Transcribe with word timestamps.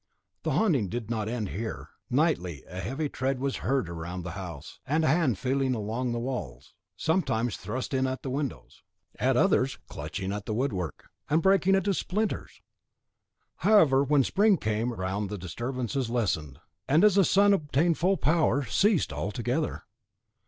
The 0.41 0.53
haunting 0.53 0.89
did 0.89 1.11
not 1.11 1.29
end 1.29 1.45
there. 1.49 1.89
Nightly 2.09 2.63
a 2.67 2.79
heavy 2.79 3.07
tread 3.07 3.39
was 3.39 3.57
heard 3.57 3.87
around 3.87 4.23
the 4.23 4.31
house, 4.31 4.79
and 4.87 5.03
a 5.03 5.07
hand 5.07 5.37
feeling 5.37 5.75
along 5.75 6.11
the 6.11 6.17
walls, 6.19 6.73
sometimes 6.97 7.55
thrust 7.55 7.93
in 7.93 8.07
at 8.07 8.23
the 8.23 8.31
windows, 8.31 8.81
at 9.19 9.37
others 9.37 9.77
clutching 9.89 10.31
the 10.31 10.55
woodwork, 10.55 11.11
and 11.29 11.43
breaking 11.43 11.75
it 11.75 11.83
to 11.83 11.93
splinters. 11.93 12.61
However, 13.57 14.03
when 14.03 14.21
the 14.21 14.25
spring 14.25 14.57
came 14.57 14.91
round 14.91 15.29
the 15.29 15.37
disturbances 15.37 16.09
lessened, 16.09 16.57
and 16.87 17.03
as 17.03 17.13
the 17.13 17.23
sun 17.23 17.53
obtained 17.53 17.99
full 17.99 18.17
power, 18.17 18.65
ceased 18.65 19.13
altogether. 19.13 19.83